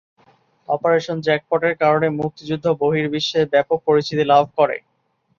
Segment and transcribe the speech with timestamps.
[0.69, 4.77] Operation জ্যাকপটের কারণে মুক্তিযুদ্ধ বহির্বিশ্বে ব্যাপক পরিচিতি লাভ করে।